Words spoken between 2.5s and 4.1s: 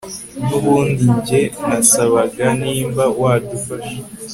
nimba wadufasha